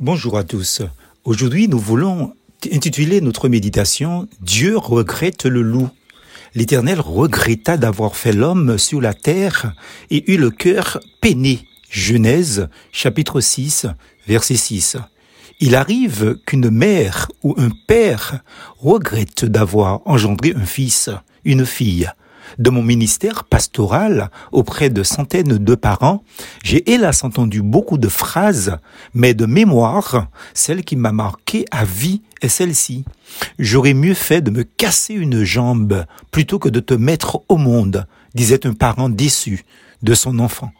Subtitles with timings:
[0.00, 0.82] Bonjour à tous.
[1.24, 2.32] Aujourd'hui, nous voulons
[2.72, 5.88] intituler notre méditation Dieu regrette le loup.
[6.54, 9.72] L'Éternel regretta d'avoir fait l'homme sur la terre
[10.10, 11.66] et eut le cœur peiné.
[11.90, 13.88] Genèse chapitre 6
[14.28, 14.98] verset 6.
[15.58, 18.44] Il arrive qu'une mère ou un père
[18.78, 21.10] regrette d'avoir engendré un fils,
[21.44, 22.08] une fille.
[22.58, 26.22] De mon ministère pastoral auprès de centaines de parents,
[26.62, 28.78] j'ai hélas entendu beaucoup de phrases,
[29.14, 33.04] mais de mémoire, celle qui m'a marqué à vie est celle-ci.
[33.58, 38.06] J'aurais mieux fait de me casser une jambe plutôt que de te mettre au monde,
[38.34, 39.64] disait un parent déçu
[40.02, 40.72] de son enfant.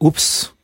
[0.00, 0.54] Oups.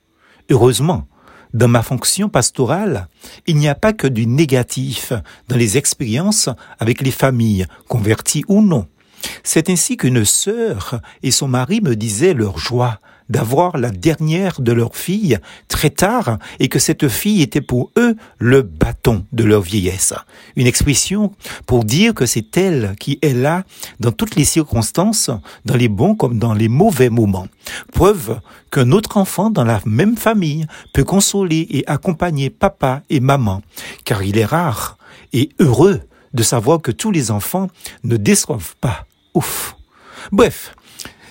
[0.50, 1.06] Heureusement,
[1.54, 3.08] dans ma fonction pastorale,
[3.46, 5.12] il n'y a pas que du négatif
[5.48, 8.86] dans les expériences avec les familles, converties ou non.
[9.42, 14.72] C'est ainsi qu'une sœur et son mari me disaient leur joie d'avoir la dernière de
[14.72, 19.62] leur fille très tard et que cette fille était pour eux le bâton de leur
[19.62, 20.12] vieillesse.
[20.54, 21.32] Une expression
[21.66, 23.64] pour dire que c'est elle qui est là
[24.00, 25.30] dans toutes les circonstances,
[25.64, 27.48] dans les bons comme dans les mauvais moments.
[27.92, 28.38] Preuve
[28.70, 33.62] qu'un autre enfant dans la même famille peut consoler et accompagner papa et maman,
[34.04, 34.98] car il est rare
[35.32, 36.00] et heureux
[36.34, 37.68] de savoir que tous les enfants
[38.04, 39.76] ne déçoivent pas ouf.
[40.30, 40.74] Bref,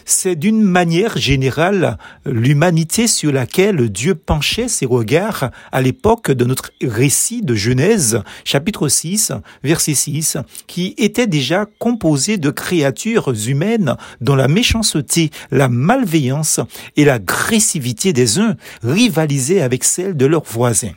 [0.06, 6.72] c'est d'une manière générale l'humanité sur laquelle Dieu penchait ses regards à l'époque de notre
[6.82, 9.32] récit de Genèse, chapitre 6,
[9.64, 16.60] verset 6, qui était déjà composé de créatures humaines dont la méchanceté, la malveillance
[16.98, 20.94] et l'agressivité des uns rivalisaient avec celle de leurs voisins.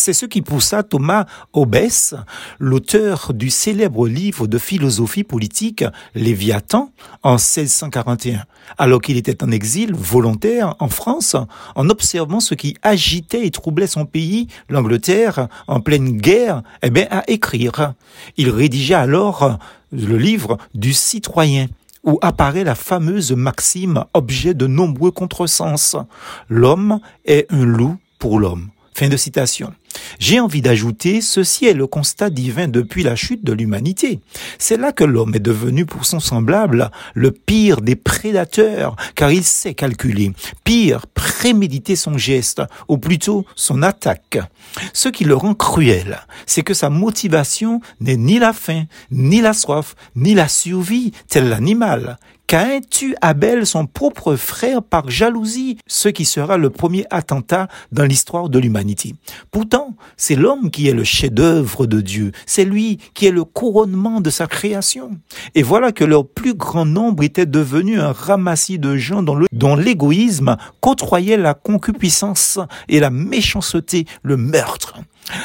[0.00, 1.76] C'est ce qui poussa Thomas Hobbes,
[2.58, 5.84] l'auteur du célèbre livre de philosophie politique
[6.14, 6.90] Léviathan
[7.22, 8.44] en 1641,
[8.78, 11.36] alors qu'il était en exil volontaire en France,
[11.74, 17.06] en observant ce qui agitait et troublait son pays, l'Angleterre, en pleine guerre, eh bien,
[17.10, 17.92] à écrire.
[18.38, 19.58] Il rédigea alors
[19.92, 21.66] le livre du citoyen
[22.04, 25.94] où apparaît la fameuse maxime objet de nombreux contresens.
[26.48, 28.70] L'homme est un loup pour l'homme.
[28.94, 29.74] Fin de citation.
[30.18, 34.20] J'ai envie d'ajouter, ceci est le constat divin depuis la chute de l'humanité.
[34.58, 39.44] C'est là que l'homme est devenu pour son semblable le pire des prédateurs, car il
[39.44, 40.32] sait calculer.
[40.64, 44.38] Pire, préméditer son geste, ou plutôt son attaque.
[44.92, 49.52] Ce qui le rend cruel, c'est que sa motivation n'est ni la faim, ni la
[49.52, 52.18] soif, ni la survie, tel l'animal,
[52.50, 58.02] Caïn tue Abel, son propre frère, par jalousie, ce qui sera le premier attentat dans
[58.02, 59.14] l'histoire de l'humanité.
[59.52, 62.32] Pourtant, c'est l'homme qui est le chef-d'œuvre de Dieu.
[62.46, 65.12] C'est lui qui est le couronnement de sa création.
[65.54, 70.56] Et voilà que leur plus grand nombre était devenu un ramassis de gens dont l'égoïsme
[70.80, 74.96] côtoyait la concupiscence et la méchanceté, le meurtre.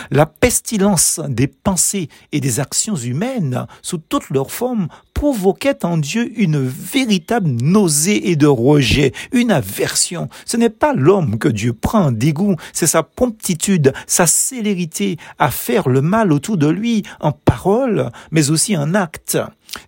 [0.10, 4.88] La pestilence des pensées et des actions humaines, sous toutes leurs formes,
[5.25, 10.30] provoquait en Dieu une véritable nausée et de rejet, une aversion.
[10.46, 15.50] Ce n'est pas l'homme que Dieu prend en dégoût, c'est sa promptitude, sa célérité à
[15.50, 19.40] faire le mal autour de lui, en parole, mais aussi en acte.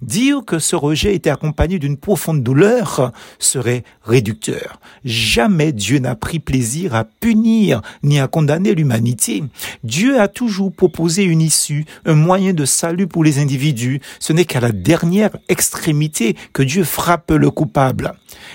[0.01, 4.79] Dire que ce rejet était accompagné d'une profonde douleur serait réducteur.
[5.05, 9.43] Jamais Dieu n'a pris plaisir à punir ni à condamner l'humanité.
[9.83, 14.01] Dieu a toujours proposé une issue, un moyen de salut pour les individus.
[14.19, 18.13] Ce n'est qu'à la dernière extrémité que Dieu frappe le coupable.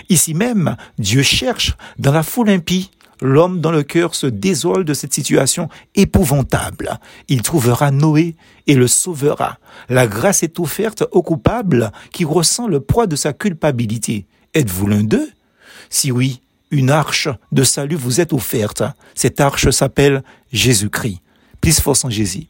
[0.09, 2.91] Ici même, Dieu cherche dans la foule impie
[3.22, 7.00] l'homme dans le cœur se désole de cette situation épouvantable.
[7.28, 8.34] Il trouvera Noé
[8.66, 9.59] et le sauvera.
[9.88, 14.27] La grâce est offerte au coupable qui ressent le poids de sa culpabilité.
[14.55, 15.31] Êtes-vous l'un d'eux?
[15.88, 16.41] Si oui,
[16.71, 18.82] une arche de salut vous est offerte.
[19.15, 20.22] Cette arche s'appelle
[20.53, 21.21] Jésus-Christ.
[21.61, 22.41] Plus force en Jésus.